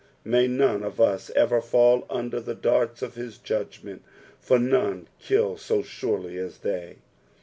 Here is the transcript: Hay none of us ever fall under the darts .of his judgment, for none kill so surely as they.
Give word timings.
Hay 0.27 0.47
none 0.47 0.81
of 0.81 0.99
us 0.99 1.29
ever 1.35 1.61
fall 1.61 2.07
under 2.09 2.39
the 2.39 2.55
darts 2.55 3.03
.of 3.03 3.13
his 3.13 3.37
judgment, 3.37 4.01
for 4.39 4.57
none 4.57 5.07
kill 5.19 5.57
so 5.57 5.83
surely 5.83 6.39
as 6.39 6.57
they. 6.57 6.95